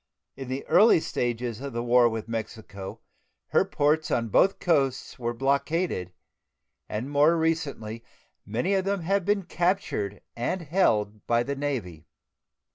In 0.35 0.47
the 0.47 0.65
early 0.65 0.99
stages 0.99 1.61
of 1.61 1.73
the 1.73 1.83
war 1.83 2.09
with 2.09 2.27
Mexico 2.27 3.01
her 3.49 3.63
ports 3.63 4.09
on 4.09 4.29
both 4.29 4.57
coasts 4.57 5.19
were 5.19 5.31
blockaded, 5.31 6.11
and 6.89 7.07
more 7.11 7.37
recently 7.37 8.03
many 8.43 8.73
of 8.73 8.83
them 8.83 9.01
have 9.01 9.25
been 9.25 9.43
captured 9.43 10.21
and 10.35 10.63
held 10.63 11.27
by 11.27 11.43
the 11.43 11.55
Navy. 11.55 12.07